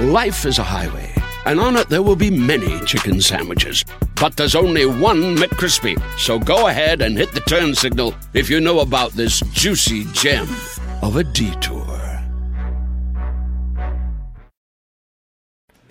[0.00, 1.14] Life is a highway,
[1.46, 3.84] and on it there will be many chicken sandwiches.
[4.20, 5.96] But there's only one McCrispy.
[6.18, 10.48] So go ahead and hit the turn signal if you know about this juicy gem
[11.00, 11.84] of a detour.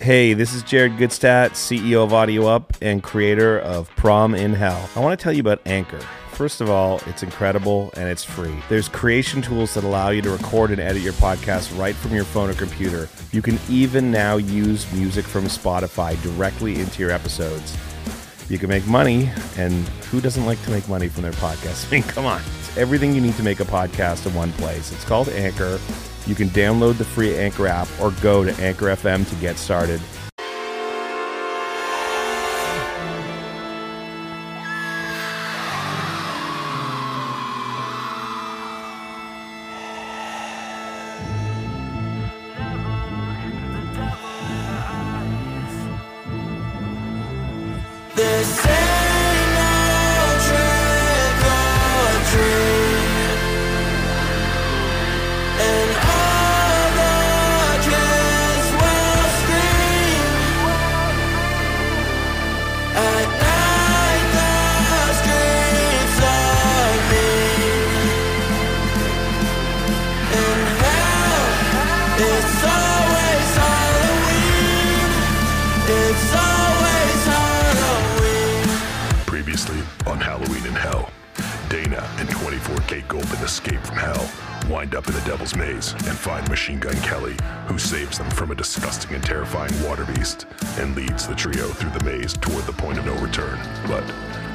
[0.00, 4.90] Hey, this is Jared Gutstadt, CEO of Audio Up and creator of Prom in Hell.
[4.94, 6.00] I want to tell you about Anchor.
[6.34, 8.56] First of all, it's incredible and it's free.
[8.68, 12.24] There's creation tools that allow you to record and edit your podcast right from your
[12.24, 13.08] phone or computer.
[13.30, 17.76] You can even now use music from Spotify directly into your episodes.
[18.50, 19.72] You can make money, and
[20.10, 21.86] who doesn't like to make money from their podcast?
[21.86, 22.42] I mean, come on.
[22.58, 24.92] It's everything you need to make a podcast in one place.
[24.92, 25.78] It's called Anchor.
[26.26, 30.00] You can download the free Anchor app or go to Anchor FM to get started.
[81.74, 84.30] Dana and 24K Golden escape from hell,
[84.70, 87.34] wind up in the Devil's Maze, and find Machine Gun Kelly,
[87.66, 90.46] who saves them from a disgusting and terrifying water beast
[90.78, 93.58] and leads the trio through the maze toward the point of no return.
[93.88, 94.06] But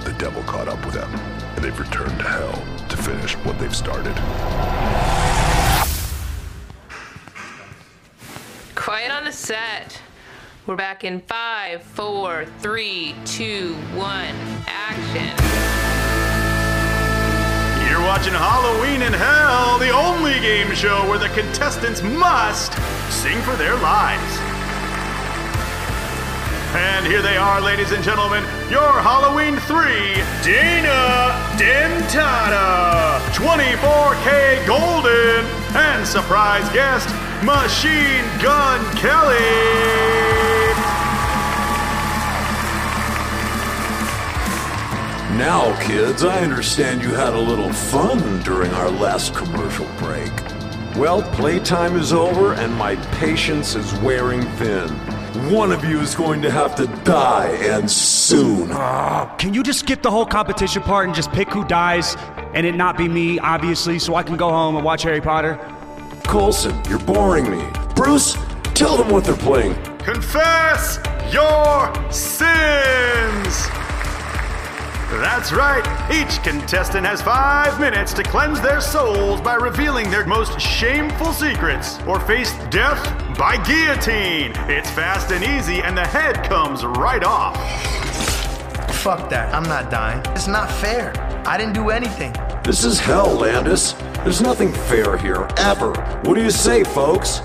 [0.06, 1.14] the devil caught up with them,
[1.58, 4.16] and they've returned to hell to finish what they've started.
[8.76, 10.00] Quiet on the set.
[10.66, 14.36] We're back in five, four, three, two, one,
[14.67, 15.78] action.
[18.09, 22.73] Watching Halloween in Hell, the only game show where the contestants must
[23.14, 24.39] sing for their lives.
[26.73, 35.45] And here they are, ladies and gentlemen, your Halloween 3, Dana Dentata, 24K Golden,
[35.77, 37.08] and surprise guest,
[37.45, 40.58] Machine Gun Kelly.
[45.39, 50.33] Now, kids, I understand you had a little fun during our last commercial break.
[50.98, 54.89] Well, playtime is over and my patience is wearing thin.
[55.49, 58.67] One of you is going to have to die, and soon.
[58.73, 62.17] Ah, can you just skip the whole competition part and just pick who dies
[62.54, 65.58] and it not be me, obviously, so I can go home and watch Harry Potter?
[66.26, 67.66] Colson, you're boring me.
[67.95, 68.36] Bruce,
[68.73, 69.73] tell them what they're playing.
[69.99, 70.99] Confess
[71.32, 73.70] your sins!
[75.11, 75.83] That's right.
[76.14, 81.99] Each contestant has five minutes to cleanse their souls by revealing their most shameful secrets
[82.03, 83.03] or face death
[83.36, 84.53] by guillotine.
[84.69, 87.55] It's fast and easy, and the head comes right off.
[88.98, 89.52] Fuck that.
[89.53, 90.21] I'm not dying.
[90.36, 91.11] It's not fair.
[91.48, 92.33] I didn't do anything.
[92.64, 93.93] This is hell, Landis.
[94.23, 95.93] There's nothing fair here, ever.
[96.23, 97.42] What do you say, folks?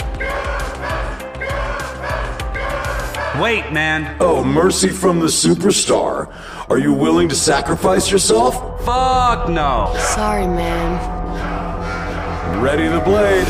[3.41, 4.17] Wait, man.
[4.21, 6.33] Oh, mercy from the superstar.
[6.71, 8.55] Are you willing to sacrifice yourself?
[8.85, 9.93] Fuck no.
[9.99, 11.01] Sorry, man.
[12.63, 13.47] Ready the blade.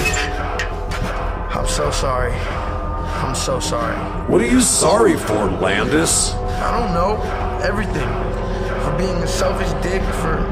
[1.54, 2.32] I'm so sorry.
[2.32, 3.94] I'm so sorry.
[4.26, 6.32] What are you sorry for, Landis?
[6.32, 7.20] I don't know.
[7.62, 8.08] Everything.
[8.82, 10.42] For being a selfish dick, for.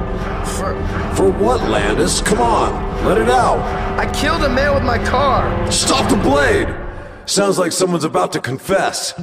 [0.45, 1.15] for.
[1.17, 2.21] For what, Landis?
[2.21, 3.61] Come on, let it out.
[3.99, 5.71] I killed a man with my car.
[5.73, 6.82] Stop the blade!
[7.27, 9.15] Sounds like someone's about to confess.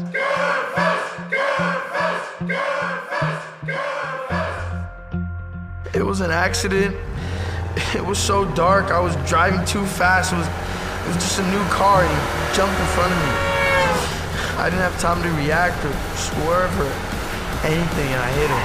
[5.93, 6.95] It was an accident.
[7.93, 8.91] It was so dark.
[8.91, 10.31] I was driving too fast.
[10.31, 13.33] It was, it was just a new car and he jumped in front of me.
[14.57, 16.91] I didn't have time to react or swerve or
[17.67, 18.63] anything and I hit him.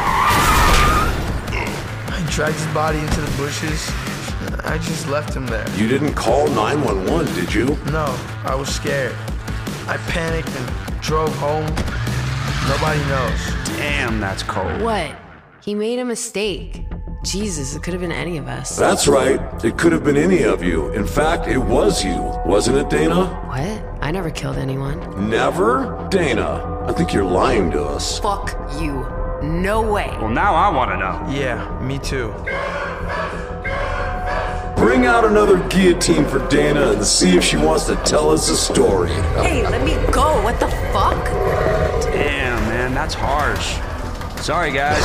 [2.14, 4.13] I dragged his body into the bushes.
[4.64, 5.68] I just left him there.
[5.76, 7.66] You didn't call 911, did you?
[7.92, 9.14] No, I was scared.
[9.86, 11.66] I panicked and drove home.
[12.68, 13.76] Nobody knows.
[13.76, 14.80] Damn, that's cold.
[14.80, 15.14] What?
[15.62, 16.86] He made a mistake.
[17.22, 18.76] Jesus, it could have been any of us.
[18.76, 19.40] That's right.
[19.64, 20.92] It could have been any of you.
[20.92, 22.16] In fact, it was you,
[22.46, 23.26] wasn't it, Dana?
[23.46, 24.02] What?
[24.02, 25.28] I never killed anyone.
[25.30, 26.06] Never?
[26.10, 28.18] Dana, I think you're lying to us.
[28.18, 29.06] Fuck you.
[29.42, 30.08] No way.
[30.20, 31.38] Well, now I want to know.
[31.38, 32.32] Yeah, me too.
[34.84, 38.56] Bring out another guillotine for Dana and see if she wants to tell us a
[38.56, 39.08] story.
[39.40, 40.42] Hey, let me go.
[40.42, 41.24] What the fuck?
[42.12, 43.78] Damn, man, that's harsh.
[44.42, 45.02] Sorry, guys.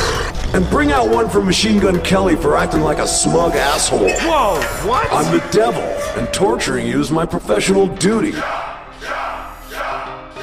[0.54, 4.10] And bring out one for Machine Gun Kelly for acting like a smug asshole.
[4.10, 5.10] Whoa, what?
[5.10, 5.80] I'm the devil,
[6.20, 8.32] and torturing you is my professional duty.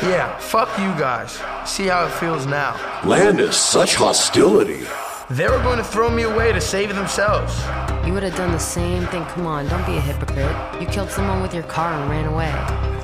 [0.01, 1.39] Yeah, fuck you guys.
[1.63, 2.75] See how it feels now.
[3.05, 4.87] Landis, such hostility.
[5.29, 7.53] They were going to throw me away to save themselves.
[8.07, 9.25] You would have done the same thing.
[9.25, 10.55] Come on, don't be a hypocrite.
[10.81, 12.51] You killed someone with your car and ran away.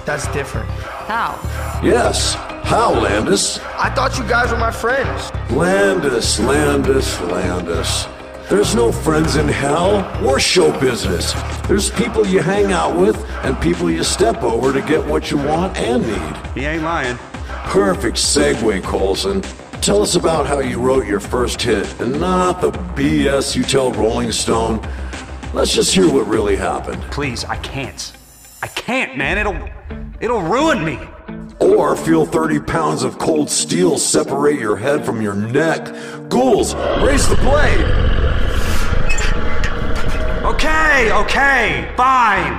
[0.06, 0.70] That's different.
[0.70, 1.38] How?
[1.84, 2.36] Yes.
[2.64, 3.60] How, Landis?
[3.78, 5.30] I thought you guys were my friends.
[5.52, 8.08] Landis, Landis, Landis.
[8.50, 11.34] There's no friends in hell or show business.
[11.68, 15.36] There's people you hang out with and people you step over to get what you
[15.38, 16.48] want and need.
[16.56, 17.18] He ain't lying.
[17.66, 19.44] Perfect segue, Colson.
[19.84, 23.92] Tell us about how you wrote your first hit and not the BS you tell
[23.92, 24.80] Rolling Stone.
[25.54, 27.04] Let's just hear what really happened.
[27.12, 28.14] Please, I can't.
[28.62, 29.38] I can't, man.
[29.38, 29.70] It'll
[30.22, 31.00] it'll ruin me.
[31.60, 35.94] Or feel 30 pounds of cold steel separate your head from your neck.
[36.30, 37.84] Ghouls, raise the blade!
[40.46, 42.54] Okay, okay, fine.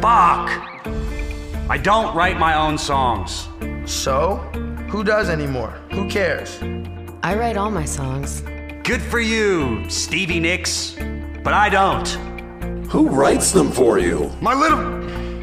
[0.00, 1.66] Fuck.
[1.68, 3.48] I don't write my own songs.
[3.86, 4.69] So?
[4.90, 5.70] Who does anymore?
[5.92, 6.58] Who cares?
[7.22, 8.40] I write all my songs.
[8.82, 10.96] Good for you, Stevie Nicks.
[11.44, 12.08] But I don't.
[12.88, 14.32] Who writes them for you?
[14.40, 14.80] My little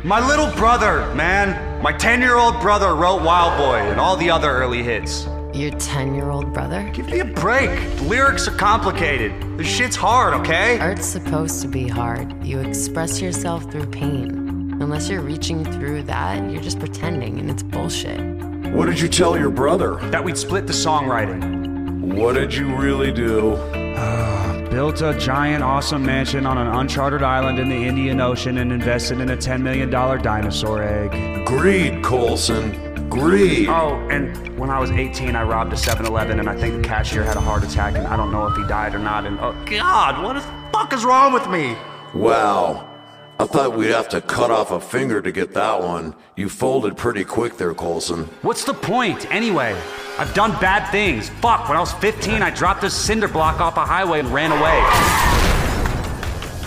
[0.03, 1.81] my little brother, man.
[1.81, 5.25] My 10-year-old brother wrote Wild Boy and all the other early hits.
[5.53, 6.83] Your 10 year old brother?
[6.93, 7.69] Give me a break.
[7.97, 9.31] The lyrics are complicated.
[9.57, 10.77] This shit's hard, okay?
[10.79, 12.45] Art's supposed to be hard.
[12.45, 14.77] You express yourself through pain.
[14.81, 18.36] Unless you're reaching through that, you're just pretending and it's bullshit.
[18.71, 19.95] What did you tell your brother?
[20.11, 22.13] That we'd split the songwriting.
[22.15, 23.53] What did you really do?
[23.53, 28.71] Uh, built a giant, awesome mansion on an uncharted island in the Indian Ocean and
[28.71, 31.45] invested in a $10 million dinosaur egg.
[31.45, 33.09] Greed, Colson.
[33.09, 33.67] Greed.
[33.69, 36.87] Oh, and when I was 18, I robbed a 7 Eleven, and I think the
[36.87, 39.25] cashier had a heart attack, and I don't know if he died or not.
[39.25, 40.41] And oh, God, what the
[40.71, 41.75] fuck is wrong with me?
[42.13, 42.96] Wow.
[43.39, 46.15] I thought we'd have to cut off a finger to get that one.
[46.35, 48.23] You folded pretty quick there, Colson.
[48.41, 49.79] What's the point, anyway?
[50.17, 51.29] I've done bad things.
[51.29, 54.51] Fuck, when I was 15, I dropped a cinder block off a highway and ran
[54.51, 54.77] away.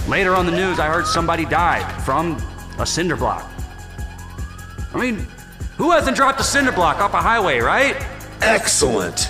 [0.09, 2.41] Later on the news, I heard somebody died from
[2.79, 3.51] a cinder block.
[4.95, 5.27] I mean,
[5.77, 7.97] who hasn't dropped a cinder block off a highway, right?
[8.43, 9.29] Excellent.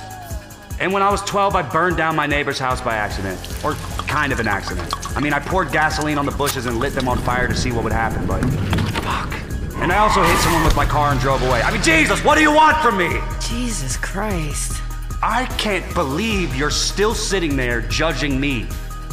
[0.81, 3.39] And when I was 12, I burned down my neighbor's house by accident.
[3.63, 3.75] Or
[4.09, 4.91] kind of an accident.
[5.15, 7.71] I mean, I poured gasoline on the bushes and lit them on fire to see
[7.71, 8.41] what would happen, but.
[9.03, 9.35] Fuck.
[9.83, 11.61] And I also hit someone with my car and drove away.
[11.61, 13.21] I mean, Jesus, what do you want from me?
[13.41, 14.81] Jesus Christ.
[15.23, 18.67] I can't believe you're still sitting there judging me.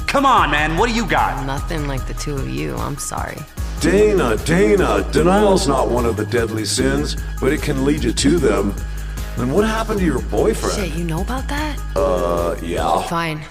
[0.07, 1.45] Come on, man, what do you got?
[1.45, 2.77] Nothing like the two of you.
[2.77, 3.37] I'm sorry.
[3.81, 8.37] Dana, Dana, denial's not one of the deadly sins, but it can lead you to
[8.37, 8.73] them.
[9.37, 10.75] And what happened to your boyfriend?
[10.75, 11.79] Shit, you know about that?
[11.95, 13.03] Uh, yeah.
[13.03, 13.41] Fine.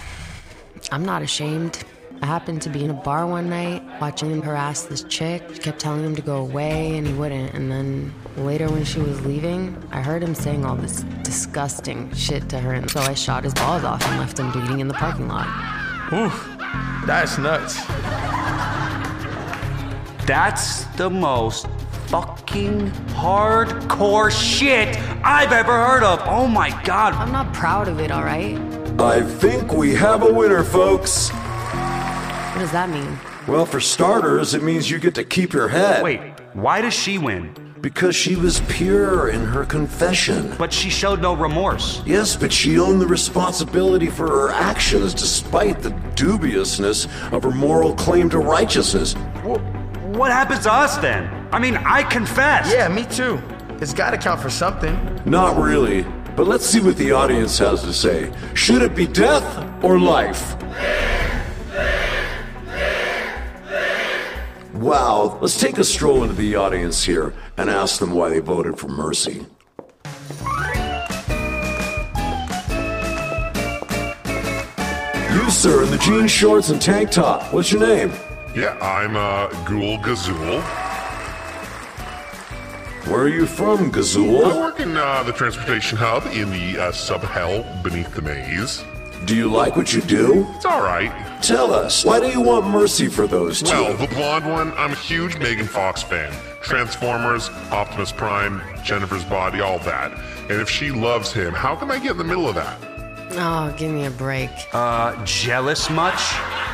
[0.91, 1.85] I'm not ashamed.
[2.23, 5.43] I happened to be in a bar one night watching him harass this chick.
[5.53, 7.55] She kept telling him to go away and he wouldn't.
[7.55, 12.49] And then later when she was leaving, I heard him saying all this disgusting shit
[12.49, 12.73] to her.
[12.73, 15.47] And so I shot his balls off and left him bleeding in the parking lot.
[16.13, 16.49] Oof.
[17.07, 17.77] That's nuts.
[20.27, 21.67] That's the most
[22.09, 26.21] fucking hardcore shit I've ever heard of.
[26.25, 27.15] Oh my god.
[27.15, 28.59] I'm not proud of it, alright?
[29.01, 31.31] I think we have a winner, folks.
[31.31, 33.19] What does that mean?
[33.47, 36.03] Well, for starters, it means you get to keep your head.
[36.03, 36.21] Wait,
[36.55, 37.55] why does she win?
[37.81, 40.55] Because she was pure in her confession.
[40.59, 42.03] But she showed no remorse.
[42.07, 47.95] Yes, but she owned the responsibility for her actions despite the dubiousness of her moral
[47.95, 49.13] claim to righteousness.
[49.45, 51.36] What happens to us then?
[51.53, 52.73] I mean, I confess.
[52.73, 53.41] Yeah, me too.
[53.81, 55.21] It's gotta count for something.
[55.25, 56.05] Not really.
[56.35, 58.33] But let's see what the audience has to say.
[58.55, 60.55] Should it be death or life?
[64.75, 68.79] Wow, let's take a stroll into the audience here and ask them why they voted
[68.79, 69.47] for Mercy.
[75.33, 77.53] You, sir, in the jean shorts and tank top.
[77.55, 78.13] What's your name?
[78.55, 80.86] Yeah, I'm uh, Ghoul Gazul.
[83.09, 87.23] Where are you from, I work in uh, the transportation hub in the uh, sub
[87.23, 88.85] hell beneath the maze.
[89.27, 90.45] Do you like what you do?
[90.57, 91.13] It's alright.
[91.41, 93.71] Tell us, why do you want mercy for those two?
[93.71, 96.33] Well, the blonde one, I'm a huge Megan Fox fan.
[96.63, 100.13] Transformers, Optimus Prime, Jennifer's Body, all that.
[100.51, 102.77] And if she loves him, how can I get in the middle of that?
[103.33, 104.51] Oh, give me a break.
[104.73, 106.21] Uh, jealous much?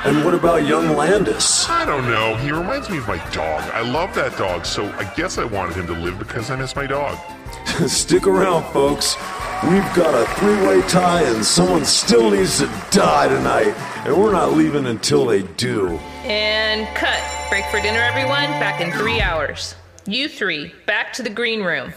[0.04, 1.68] And what about young Landis?
[1.68, 2.35] I don't know.
[2.35, 3.62] He reminds me of my dog.
[3.73, 6.75] I love that dog, so I guess I wanted him to live because I miss
[6.75, 7.16] my dog.
[7.87, 9.14] Stick around, folks.
[9.62, 13.75] We've got a three way tie, and someone still needs to die tonight.
[14.04, 15.90] And we're not leaving until they do.
[16.25, 17.23] And cut.
[17.49, 18.50] Break for dinner, everyone.
[18.59, 19.76] Back in three hours.
[20.04, 21.92] You three, back to the green room.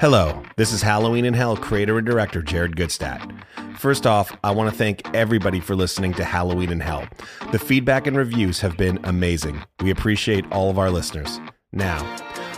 [0.00, 3.32] Hello, this is Halloween in Hell creator and director Jared Gutstadt.
[3.84, 7.06] First off, I want to thank everybody for listening to Halloween in Hell.
[7.52, 9.62] The feedback and reviews have been amazing.
[9.82, 11.38] We appreciate all of our listeners.
[11.70, 11.98] Now,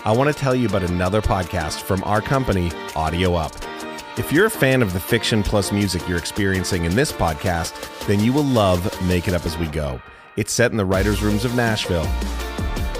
[0.04, 3.50] I want to tell you about another podcast from our company, Audio Up.
[4.16, 7.74] If you're a fan of the fiction plus music you're experiencing in this podcast,
[8.06, 10.00] then you will love Make It Up As We Go.
[10.36, 12.08] It's set in the writers' rooms of Nashville.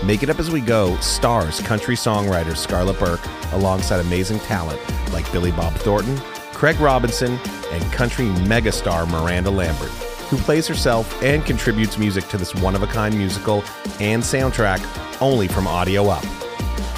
[0.04, 4.80] Make It Up As We Go stars country songwriter Scarlett Burke alongside amazing talent
[5.12, 6.20] like Billy Bob Thornton,
[6.56, 7.38] Craig Robinson,
[7.70, 9.90] and country megastar Miranda Lambert,
[10.30, 13.62] who plays herself and contributes music to this one of a kind musical
[14.00, 14.80] and soundtrack
[15.20, 16.24] only from Audio Up.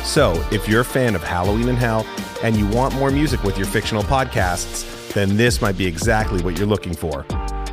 [0.05, 2.07] So, if you're a fan of Halloween in Hell
[2.45, 6.57] and you want more music with your fictional podcasts, then this might be exactly what
[6.57, 7.23] you're looking for.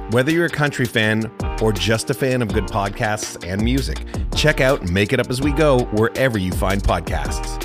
[0.10, 4.04] Whether you're a country fan or just a fan of good podcasts and music,
[4.36, 7.65] check out Make It Up As We Go wherever you find podcasts.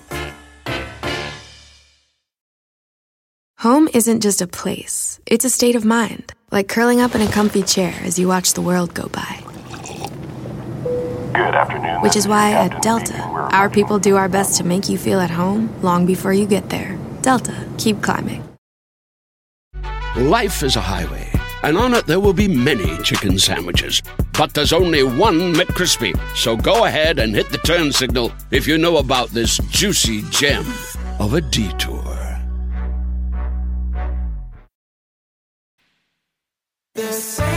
[3.93, 7.61] Isn't just a place, it's a state of mind, like curling up in a comfy
[7.61, 9.43] chair as you watch the world go by.
[11.33, 12.01] Good afternoon.
[12.01, 13.21] Which is why at Delta,
[13.51, 16.69] our people do our best to make you feel at home long before you get
[16.69, 16.97] there.
[17.21, 18.43] Delta, keep climbing.
[20.15, 21.29] Life is a highway,
[21.63, 24.01] and on it there will be many chicken sandwiches.
[24.37, 26.17] But there's only one McCrispy.
[26.35, 30.65] So go ahead and hit the turn signal if you know about this juicy gem
[31.19, 32.00] of a detour.
[36.93, 37.50] This ain't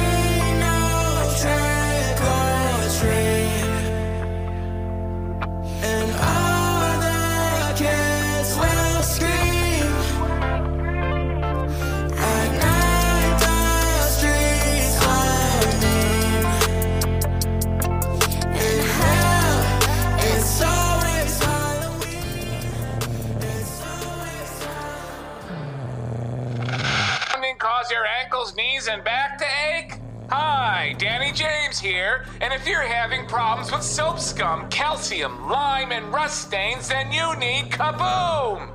[30.98, 36.42] Danny James here, and if you're having problems with soap scum, calcium, lime, and rust
[36.42, 38.70] stains, then you need Kaboom!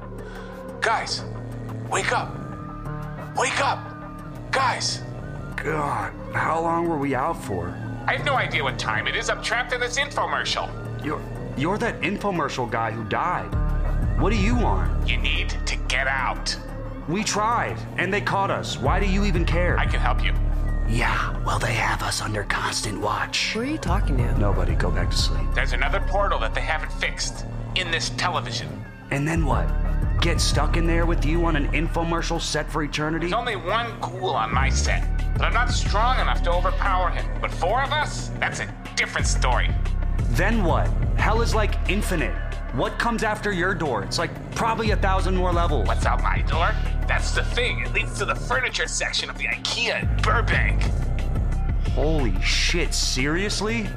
[0.81, 1.23] Guys,
[1.89, 2.33] wake up!
[3.37, 3.79] Wake up!
[4.51, 5.01] Guys!
[5.55, 7.69] God, how long were we out for?
[8.07, 9.29] I have no idea what time it is.
[9.29, 10.69] I'm trapped in this infomercial.
[11.03, 11.21] You're
[11.57, 13.53] you're that infomercial guy who died.
[14.19, 15.07] What do you want?
[15.07, 16.57] You need to get out.
[17.09, 18.77] We tried, and they caught us.
[18.77, 19.77] Why do you even care?
[19.77, 20.33] I can help you.
[20.89, 23.53] Yeah, well, they have us under constant watch.
[23.53, 24.39] Who are you talking to?
[24.39, 25.45] Nobody, go back to sleep.
[25.53, 28.67] There's another portal that they haven't fixed in this television.
[29.11, 29.69] And then what?
[30.19, 33.27] Get stuck in there with you on an infomercial set for eternity?
[33.27, 37.25] There's only one ghoul on my set, but I'm not strong enough to overpower him.
[37.39, 38.29] But four of us?
[38.39, 39.69] That's a different story.
[40.31, 40.87] Then what?
[41.17, 42.33] Hell is like infinite.
[42.73, 44.03] What comes after your door?
[44.03, 45.87] It's like probably a thousand more levels.
[45.87, 46.71] What's out my door?
[47.09, 47.79] That's the thing.
[47.79, 50.79] It leads to the furniture section of the IKEA in Burbank.
[51.93, 53.89] Holy shit, seriously?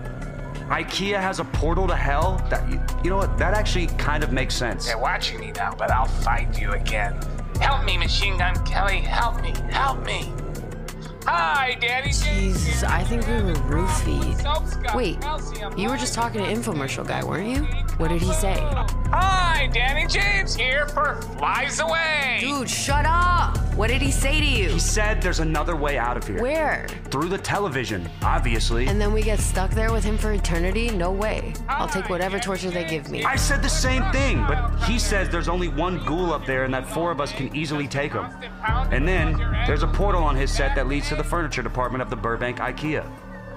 [0.70, 2.42] IKEA has a portal to hell?
[2.48, 3.36] That you, you know what?
[3.36, 4.86] That actually kind of makes sense.
[4.86, 7.14] They're watching me now, but I'll find you again.
[7.60, 9.00] Help me, Machine Gun Kelly.
[9.00, 9.52] Help me.
[9.70, 10.32] Help me.
[11.26, 12.12] Hi, Daddy.
[12.12, 14.42] Jesus, I think we were roofied.
[14.42, 15.18] Soap scum, Wait,
[15.78, 17.66] you were just talking to infomercial guy, weren't you?
[18.02, 18.56] What did he say?
[19.12, 22.38] Hi, Danny James here for Flies Away.
[22.40, 23.56] Dude, shut up!
[23.76, 24.70] What did he say to you?
[24.70, 26.42] He said there's another way out of here.
[26.42, 26.88] Where?
[27.12, 28.88] Through the television, obviously.
[28.88, 30.90] And then we get stuck there with him for eternity?
[30.90, 31.54] No way.
[31.68, 33.22] I'll take whatever torture they give me.
[33.22, 36.74] I said the same thing, but he says there's only one ghoul up there and
[36.74, 38.26] that four of us can easily take him.
[38.90, 42.10] And then there's a portal on his set that leads to the furniture department of
[42.10, 43.08] the Burbank IKEA.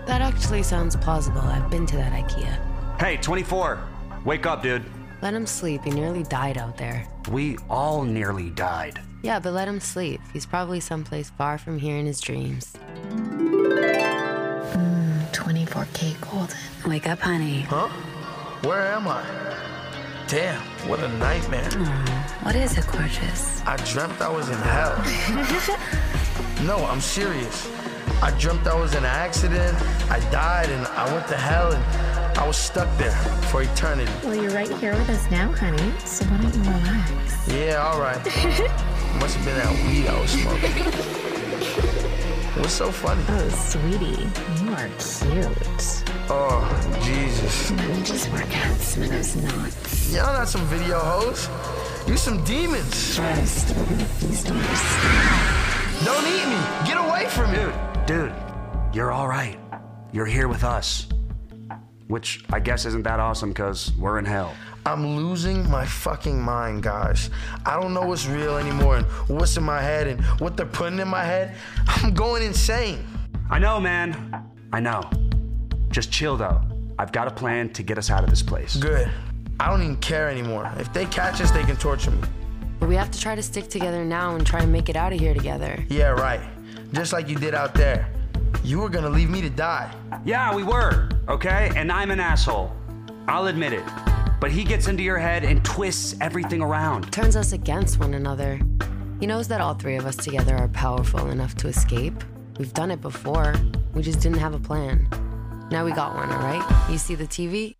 [0.06, 1.42] That actually sounds plausible.
[1.42, 3.00] I've been to that IKEA.
[3.00, 3.80] Hey, 24,
[4.26, 4.84] wake up, dude.
[5.22, 5.84] Let him sleep.
[5.84, 7.08] He nearly died out there.
[7.32, 9.00] We all nearly died.
[9.24, 10.22] Yeah, but let him sleep.
[10.34, 12.74] He's probably someplace far from here in his dreams.
[15.32, 16.56] 24K golden.
[16.86, 17.62] Wake up, honey.
[17.62, 17.88] Huh?
[18.68, 19.24] Where am I?
[20.28, 21.70] Damn, what a nightmare.
[22.42, 23.62] What is it, gorgeous?
[23.66, 24.96] I dreamt I was in hell.
[26.66, 27.70] no, I'm serious.
[28.22, 29.78] I dreamt I was in an accident,
[30.10, 31.84] I died, and I went to hell, and
[32.38, 33.16] I was stuck there
[33.50, 34.12] for eternity.
[34.24, 35.92] Well, you're right here with us now, honey.
[36.06, 37.48] So why don't you relax?
[37.48, 38.18] Yeah, all right.
[39.20, 40.72] Must have been that weed I was smoking.
[42.60, 43.24] What's so funny?
[43.30, 44.28] Oh, sweetie,
[44.64, 46.04] you are cute.
[46.30, 47.72] Oh, Jesus.
[47.72, 50.14] Let me just work out some of those knots.
[50.14, 51.50] Y'all not some video hoes.
[52.08, 53.16] You some demons.
[53.16, 56.60] Trust, we're gonna feast on your Don't eat me.
[56.86, 57.58] Get away from me.
[58.06, 58.34] Dude, dude,
[58.94, 59.58] you're all right.
[60.12, 61.08] You're here with us.
[62.08, 64.54] Which I guess isn't that awesome because we're in hell.
[64.86, 67.32] I'm losing my fucking mind, guys.
[67.66, 71.00] I don't know what's real anymore and what's in my head and what they're putting
[71.00, 71.56] in my head.
[71.88, 73.04] I'm going insane.
[73.50, 74.46] I know, man.
[74.72, 75.10] I know.
[75.90, 76.62] Just chill, though.
[77.00, 78.76] I've got a plan to get us out of this place.
[78.76, 79.10] Good.
[79.60, 80.72] I don't even care anymore.
[80.78, 82.20] If they catch us, they can torture me.
[82.80, 85.14] But we have to try to stick together now and try and make it out
[85.14, 85.84] of here together.
[85.90, 86.42] Yeah, right.
[86.94, 88.08] Just like you did out there.
[88.64, 89.94] You were gonna leave me to die.
[90.24, 91.72] Yeah, we were, okay?
[91.76, 92.72] And I'm an asshole.
[93.28, 93.84] I'll admit it.
[94.40, 97.12] But he gets into your head and twists everything around.
[97.12, 98.60] Turns us against one another.
[99.20, 102.24] He knows that all three of us together are powerful enough to escape.
[102.58, 103.56] We've done it before.
[103.94, 105.08] We just didn't have a plan.
[105.72, 106.90] Now we got one, all right?
[106.92, 107.76] You see the TV?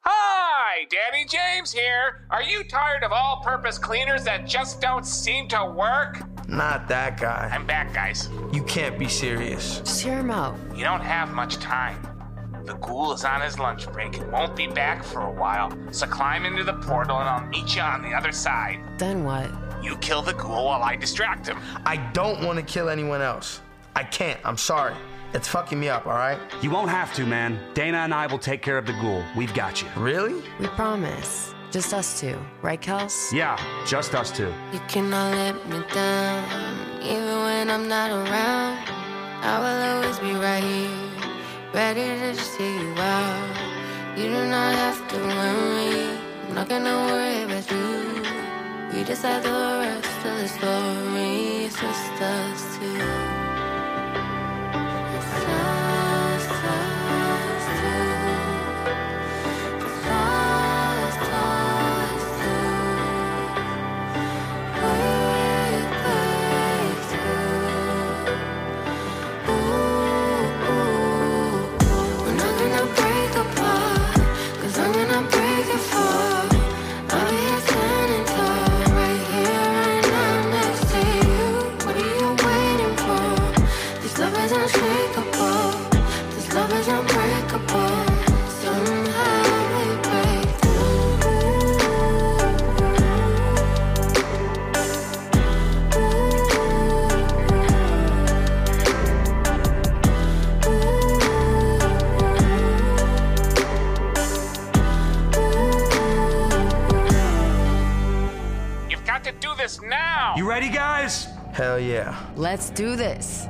[0.00, 2.26] Hi, Danny James here.
[2.30, 6.20] Are you tired of all purpose cleaners that just don't seem to work?
[6.48, 7.50] Not that guy.
[7.52, 8.28] I'm back, guys.
[8.52, 9.80] You can't be serious.
[9.80, 10.56] Just hear him out.
[10.74, 12.00] You don't have much time.
[12.64, 16.06] The ghoul is on his lunch break and won't be back for a while, so
[16.06, 18.80] climb into the portal and I'll meet you on the other side.
[18.98, 19.50] Then what?
[19.82, 21.58] You kill the ghoul while I distract him.
[21.84, 23.60] I don't want to kill anyone else.
[23.94, 24.40] I can't.
[24.44, 24.94] I'm sorry.
[25.32, 26.38] It's fucking me up, all right?
[26.62, 27.58] You won't have to, man.
[27.74, 29.22] Dana and I will take care of the ghoul.
[29.36, 29.88] We've got you.
[29.96, 30.42] Really?
[30.58, 31.54] We promise.
[31.76, 33.30] Just us two, right, Kels?
[33.34, 34.50] Yeah, just us two.
[34.72, 36.42] You cannot let me down,
[37.02, 38.78] even when I'm not around.
[39.42, 40.88] I will always be right here,
[41.74, 44.16] ready to just hear you out.
[44.16, 46.16] You do not have to worry,
[46.48, 48.22] I'm not gonna worry about you.
[48.94, 53.25] We decide the rest of the story, it's just us two.
[112.56, 113.46] Let's do this.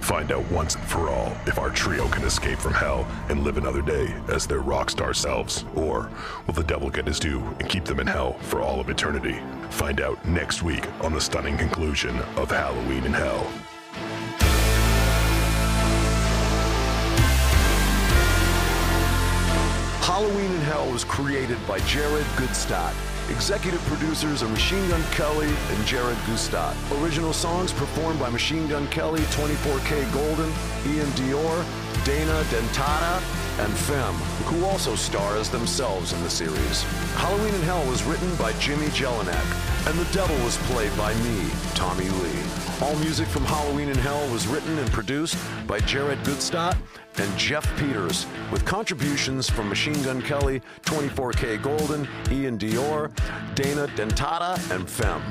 [0.00, 3.58] Find out once and for all if our trio can escape from hell and live
[3.58, 6.08] another day as their rock star selves, or
[6.46, 9.42] will the devil get his due and keep them in hell for all of eternity?
[9.68, 13.46] Find out next week on the stunning conclusion of Halloween in Hell.
[20.00, 22.94] Halloween in Hell was created by Jared Gutstadt.
[23.30, 26.74] Executive producers are Machine Gun Kelly and Jared Gutstadt.
[27.02, 30.50] Original songs performed by Machine Gun Kelly, 24K Golden,
[30.86, 31.64] Ian Dior,
[32.04, 33.22] Dana Dentata,
[33.58, 36.82] and Phem, who also star as themselves in the series.
[37.16, 41.50] Halloween in Hell was written by Jimmy Jellinek, and the devil was played by me,
[41.74, 42.42] Tommy Lee.
[42.80, 45.36] All music from Halloween in Hell was written and produced
[45.66, 46.76] by Jared Gutstadt
[47.18, 53.12] and Jeff Peters, with contributions from Machine Gun Kelly, 24K Golden, Ian Dior,
[53.54, 55.22] Dana Dentata, and Phem.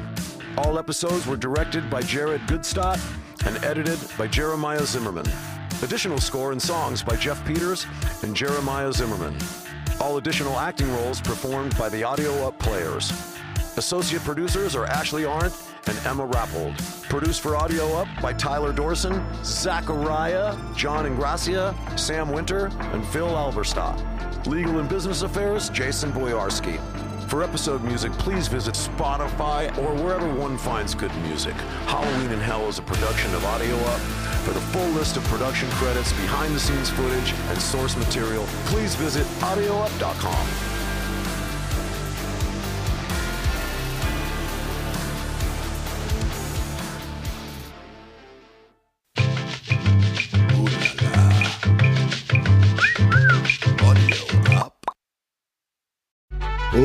[0.58, 3.00] All episodes were directed by Jared Gutstadt
[3.46, 5.26] and edited by Jeremiah Zimmerman.
[5.84, 7.88] Additional score and songs by Jeff Peters
[8.22, 9.36] and Jeremiah Zimmerman.
[10.00, 13.12] All additional acting roles performed by the Audio Up Players.
[13.78, 15.54] Associate producers are Ashley Arndt
[15.88, 16.78] and Emma Rappold.
[17.10, 23.98] Produced for Audio Up by Tyler Dorson, Zachariah, John Ingracia, Sam Winter, and Phil Alverstadt.
[24.46, 26.80] Legal and Business Affairs, Jason Boyarski.
[27.32, 31.54] For episode music, please visit Spotify or wherever one finds good music.
[31.88, 34.02] Halloween in Hell is a production of Audio Up.
[34.44, 38.96] For the full list of production credits, behind the scenes footage, and source material, please
[38.96, 40.71] visit audioup.com.